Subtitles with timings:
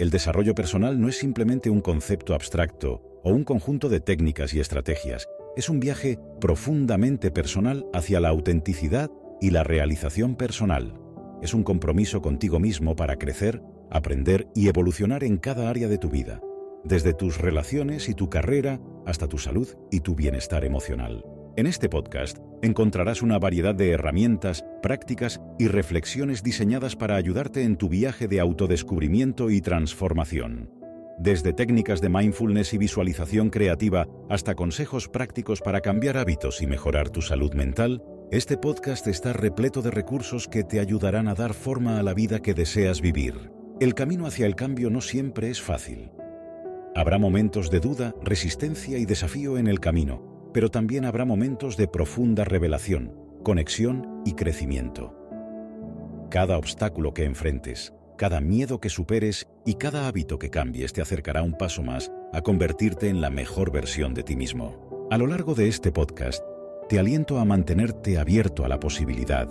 [0.00, 4.58] El desarrollo personal no es simplemente un concepto abstracto o un conjunto de técnicas y
[4.58, 9.10] estrategias, es un viaje profundamente personal hacia la autenticidad
[9.42, 10.94] y la realización personal.
[11.42, 16.08] Es un compromiso contigo mismo para crecer, aprender y evolucionar en cada área de tu
[16.08, 16.40] vida,
[16.82, 21.26] desde tus relaciones y tu carrera hasta tu salud y tu bienestar emocional.
[21.56, 27.76] En este podcast encontrarás una variedad de herramientas, prácticas y reflexiones diseñadas para ayudarte en
[27.76, 30.70] tu viaje de autodescubrimiento y transformación.
[31.18, 37.10] Desde técnicas de mindfulness y visualización creativa hasta consejos prácticos para cambiar hábitos y mejorar
[37.10, 41.98] tu salud mental, este podcast está repleto de recursos que te ayudarán a dar forma
[41.98, 43.50] a la vida que deseas vivir.
[43.80, 46.12] El camino hacia el cambio no siempre es fácil.
[46.94, 51.88] Habrá momentos de duda, resistencia y desafío en el camino, pero también habrá momentos de
[51.88, 55.16] profunda revelación, conexión y crecimiento.
[56.30, 61.42] Cada obstáculo que enfrentes, cada miedo que superes y cada hábito que cambies te acercará
[61.42, 65.08] un paso más a convertirte en la mejor versión de ti mismo.
[65.10, 66.44] A lo largo de este podcast,
[66.88, 69.48] te aliento a mantenerte abierto a la posibilidad,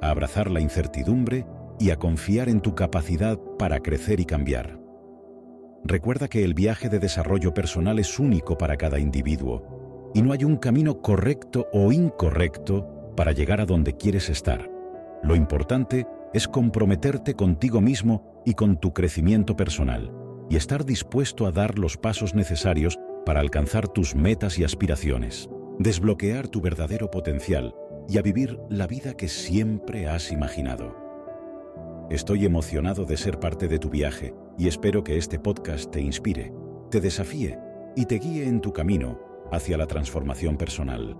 [0.00, 1.44] a abrazar la incertidumbre
[1.78, 4.78] y a confiar en tu capacidad para crecer y cambiar.
[5.84, 9.78] Recuerda que el viaje de desarrollo personal es único para cada individuo
[10.14, 14.70] y no hay un camino correcto o incorrecto para llegar a donde quieres estar.
[15.22, 20.12] Lo importante es comprometerte contigo mismo y con tu crecimiento personal,
[20.48, 26.48] y estar dispuesto a dar los pasos necesarios para alcanzar tus metas y aspiraciones, desbloquear
[26.48, 27.74] tu verdadero potencial
[28.08, 30.96] y a vivir la vida que siempre has imaginado.
[32.10, 36.54] Estoy emocionado de ser parte de tu viaje y espero que este podcast te inspire,
[36.90, 37.58] te desafíe
[37.96, 41.16] y te guíe en tu camino hacia la transformación personal.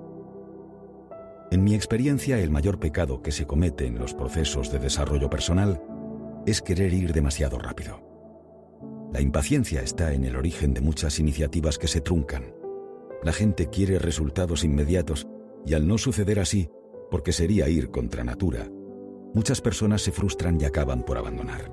[1.51, 5.83] En mi experiencia, el mayor pecado que se comete en los procesos de desarrollo personal
[6.47, 8.07] es querer ir demasiado rápido.
[9.13, 12.53] La impaciencia está en el origen de muchas iniciativas que se truncan.
[13.23, 15.27] La gente quiere resultados inmediatos
[15.65, 16.69] y al no suceder así,
[17.11, 18.69] porque sería ir contra natura,
[19.35, 21.73] muchas personas se frustran y acaban por abandonar.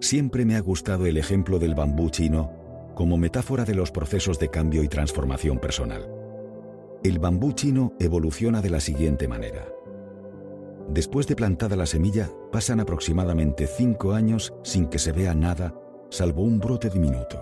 [0.00, 2.57] Siempre me ha gustado el ejemplo del bambú chino
[2.98, 6.10] como metáfora de los procesos de cambio y transformación personal.
[7.04, 9.68] El bambú chino evoluciona de la siguiente manera.
[10.88, 16.42] Después de plantada la semilla, pasan aproximadamente cinco años sin que se vea nada, salvo
[16.42, 17.40] un brote diminuto.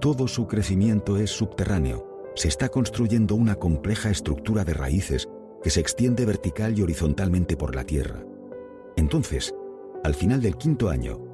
[0.00, 2.32] Todo su crecimiento es subterráneo.
[2.34, 5.28] Se está construyendo una compleja estructura de raíces
[5.62, 8.24] que se extiende vertical y horizontalmente por la tierra.
[8.96, 9.54] Entonces,
[10.02, 11.31] al final del quinto año,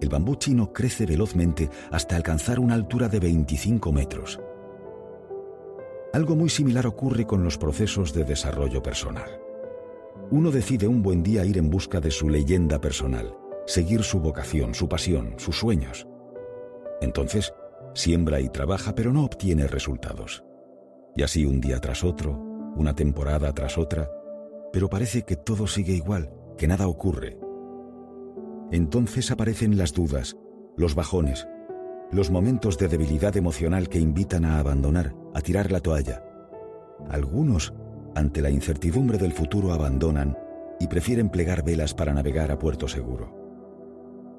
[0.00, 4.40] el bambú chino crece velozmente hasta alcanzar una altura de 25 metros.
[6.12, 9.30] Algo muy similar ocurre con los procesos de desarrollo personal.
[10.30, 13.34] Uno decide un buen día ir en busca de su leyenda personal,
[13.66, 16.06] seguir su vocación, su pasión, sus sueños.
[17.00, 17.52] Entonces,
[17.94, 20.44] siembra y trabaja pero no obtiene resultados.
[21.16, 22.32] Y así un día tras otro,
[22.76, 24.10] una temporada tras otra,
[24.72, 27.38] pero parece que todo sigue igual, que nada ocurre.
[28.72, 30.36] Entonces aparecen las dudas,
[30.76, 31.48] los bajones,
[32.12, 36.22] los momentos de debilidad emocional que invitan a abandonar, a tirar la toalla.
[37.08, 37.74] Algunos,
[38.14, 40.36] ante la incertidumbre del futuro, abandonan
[40.78, 43.34] y prefieren plegar velas para navegar a puerto seguro.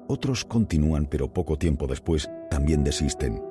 [0.08, 3.42] Otros continúan, pero poco tiempo después también desisten.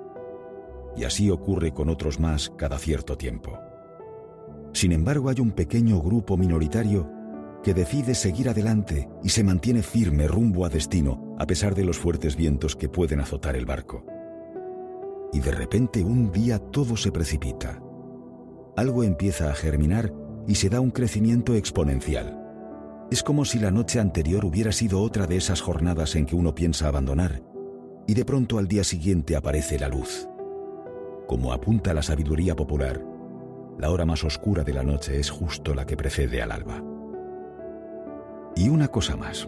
[0.97, 3.57] Y así ocurre con otros más cada cierto tiempo.
[4.73, 7.20] Sin embargo, hay un pequeño grupo minoritario
[7.63, 11.97] que decide seguir adelante y se mantiene firme rumbo a destino a pesar de los
[11.97, 14.05] fuertes vientos que pueden azotar el barco.
[15.33, 17.81] Y de repente un día todo se precipita.
[18.75, 20.13] Algo empieza a germinar
[20.47, 22.37] y se da un crecimiento exponencial.
[23.11, 26.55] Es como si la noche anterior hubiera sido otra de esas jornadas en que uno
[26.55, 27.43] piensa abandonar
[28.07, 30.27] y de pronto al día siguiente aparece la luz.
[31.27, 33.05] Como apunta la sabiduría popular,
[33.77, 36.90] la hora más oscura de la noche es justo la que precede al alba.
[38.55, 39.47] Y una cosa más.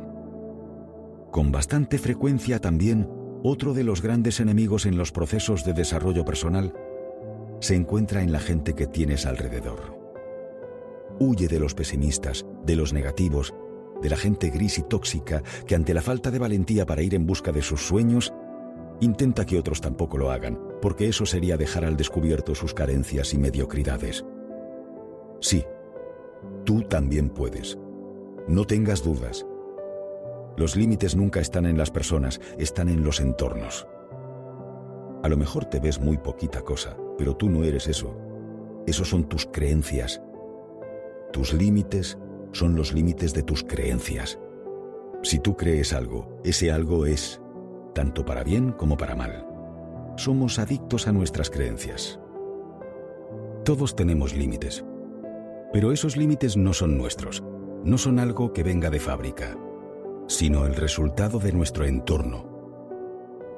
[1.32, 3.10] Con bastante frecuencia también,
[3.44, 6.74] otro de los grandes enemigos en los procesos de desarrollo personal
[7.60, 9.98] se encuentra en la gente que tienes alrededor.
[11.20, 13.54] Huye de los pesimistas, de los negativos,
[14.02, 17.26] de la gente gris y tóxica que ante la falta de valentía para ir en
[17.26, 18.34] busca de sus sueños,
[19.00, 23.38] intenta que otros tampoco lo hagan, porque eso sería dejar al descubierto sus carencias y
[23.38, 24.26] mediocridades.
[25.40, 25.64] Sí,
[26.66, 27.78] tú también puedes.
[28.48, 29.46] No tengas dudas.
[30.58, 33.88] Los límites nunca están en las personas, están en los entornos.
[35.24, 38.16] A lo mejor te ves muy poquita cosa, pero tú no eres eso.
[38.86, 40.22] Esos son tus creencias.
[41.32, 42.18] Tus límites
[42.52, 44.38] son los límites de tus creencias.
[45.24, 47.40] Si tú crees algo, ese algo es.
[47.94, 49.48] tanto para bien como para mal.
[50.18, 52.20] Somos adictos a nuestras creencias.
[53.64, 54.84] Todos tenemos límites,
[55.72, 57.44] pero esos límites no son nuestros,
[57.84, 59.58] no son algo que venga de fábrica,
[60.28, 62.52] sino el resultado de nuestro entorno.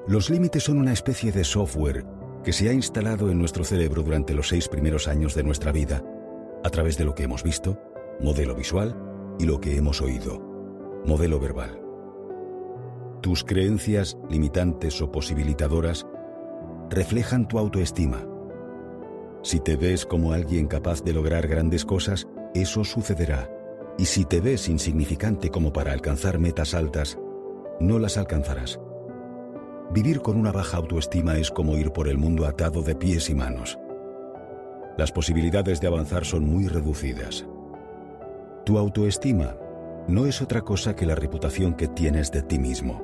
[0.07, 2.05] Los límites son una especie de software
[2.43, 6.03] que se ha instalado en nuestro cerebro durante los seis primeros años de nuestra vida,
[6.63, 7.79] a través de lo que hemos visto,
[8.19, 8.95] modelo visual,
[9.39, 10.39] y lo que hemos oído,
[11.05, 11.81] modelo verbal.
[13.21, 16.05] Tus creencias limitantes o posibilitadoras
[16.89, 18.25] reflejan tu autoestima.
[19.41, 23.49] Si te ves como alguien capaz de lograr grandes cosas, eso sucederá.
[23.97, 27.17] Y si te ves insignificante como para alcanzar metas altas,
[27.79, 28.79] no las alcanzarás.
[29.91, 33.35] Vivir con una baja autoestima es como ir por el mundo atado de pies y
[33.35, 33.77] manos.
[34.97, 37.45] Las posibilidades de avanzar son muy reducidas.
[38.65, 39.55] Tu autoestima
[40.07, 43.03] no es otra cosa que la reputación que tienes de ti mismo.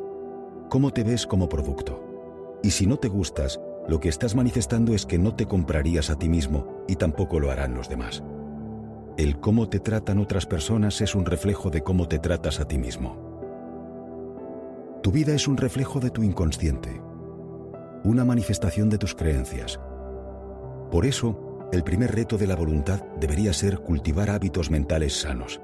[0.70, 2.60] ¿Cómo te ves como producto?
[2.64, 6.18] Y si no te gustas, lo que estás manifestando es que no te comprarías a
[6.18, 8.24] ti mismo y tampoco lo harán los demás.
[9.18, 12.78] El cómo te tratan otras personas es un reflejo de cómo te tratas a ti
[12.78, 13.32] mismo.
[15.04, 17.02] Tu vida es un reflejo de tu inconsciente,
[18.04, 19.80] una manifestación de tus creencias.
[20.92, 25.60] Por eso, el primer reto de la voluntad debería ser cultivar hábitos mentales sanos.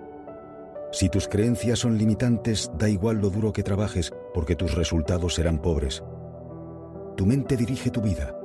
[0.91, 5.61] Si tus creencias son limitantes, da igual lo duro que trabajes, porque tus resultados serán
[5.61, 6.03] pobres.
[7.15, 8.38] Tu mente dirige tu vida.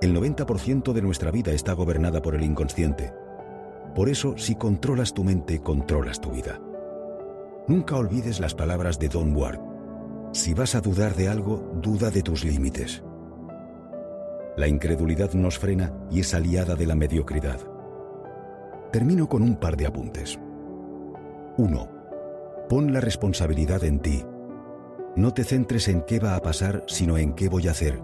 [0.00, 3.12] El 90% de nuestra vida está gobernada por el inconsciente.
[3.94, 6.60] Por eso, si controlas tu mente, controlas tu vida.
[7.68, 9.60] Nunca olvides las palabras de Don Ward.
[10.32, 13.02] Si vas a dudar de algo, duda de tus límites.
[14.56, 17.60] La incredulidad nos frena y es aliada de la mediocridad.
[18.90, 20.38] Termino con un par de apuntes.
[21.56, 21.88] 1.
[22.68, 24.24] Pon la responsabilidad en ti.
[25.16, 28.02] No te centres en qué va a pasar, sino en qué voy a hacer.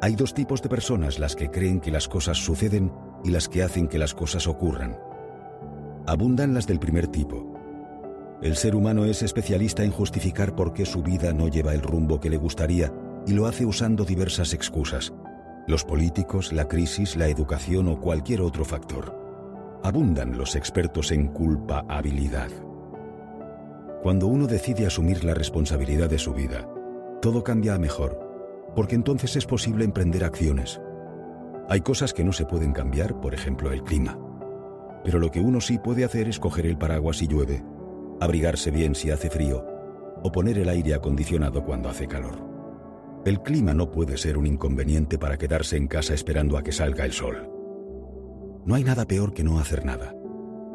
[0.00, 2.92] Hay dos tipos de personas, las que creen que las cosas suceden
[3.26, 4.96] y las que hacen que las cosas ocurran.
[6.06, 8.38] Abundan las del primer tipo.
[8.40, 12.20] El ser humano es especialista en justificar por qué su vida no lleva el rumbo
[12.20, 12.92] que le gustaría
[13.26, 15.12] y lo hace usando diversas excusas
[15.66, 19.12] los políticos, la crisis, la educación o cualquier otro factor.
[19.82, 22.50] Abundan los expertos en culpabilidad.
[24.02, 26.68] Cuando uno decide asumir la responsabilidad de su vida,
[27.20, 30.80] todo cambia a mejor, porque entonces es posible emprender acciones.
[31.68, 34.16] Hay cosas que no se pueden cambiar, por ejemplo el clima.
[35.02, 37.64] Pero lo que uno sí puede hacer es coger el paraguas si llueve,
[38.20, 39.64] abrigarse bien si hace frío,
[40.22, 42.38] o poner el aire acondicionado cuando hace calor.
[43.24, 47.04] El clima no puede ser un inconveniente para quedarse en casa esperando a que salga
[47.04, 47.50] el sol.
[48.64, 50.14] No hay nada peor que no hacer nada.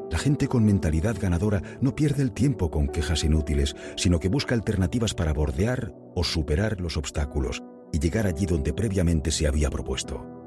[0.09, 4.55] La gente con mentalidad ganadora no pierde el tiempo con quejas inútiles, sino que busca
[4.55, 10.40] alternativas para bordear o superar los obstáculos y llegar allí donde previamente se había propuesto.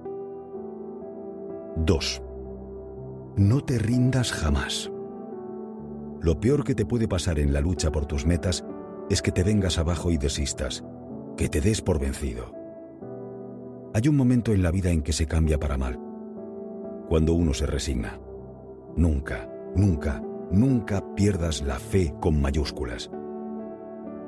[1.76, 2.22] 2.
[3.36, 4.92] No te rindas jamás.
[6.20, 8.64] Lo peor que te puede pasar en la lucha por tus metas
[9.10, 10.84] es que te vengas abajo y desistas,
[11.36, 12.52] que te des por vencido.
[13.92, 15.98] Hay un momento en la vida en que se cambia para mal,
[17.08, 18.20] cuando uno se resigna.
[18.96, 20.22] Nunca, nunca,
[20.52, 23.10] nunca pierdas la fe con mayúsculas.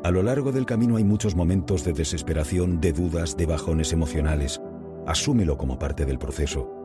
[0.03, 4.61] A lo largo del camino hay muchos momentos de desesperación, de dudas, de bajones emocionales.
[5.07, 6.76] Asúmelo como parte del proceso.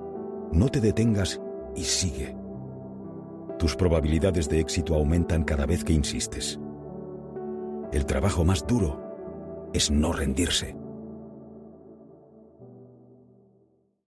[0.52, 1.40] No te detengas
[1.76, 2.36] y sigue.
[3.58, 6.60] Tus probabilidades de éxito aumentan cada vez que insistes.
[7.94, 10.76] El trabajo más duro es no rendirse.